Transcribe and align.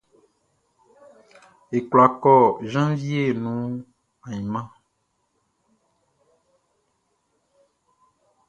Ye 1.71 1.77
kwla 1.89 2.05
kɔ 2.21 2.33
jenvie 2.71 3.23
nuan 3.43 3.73
ainman? 4.27 4.67